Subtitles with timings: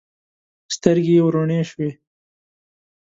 [0.75, 1.89] سترګې یې وروڼې شوې.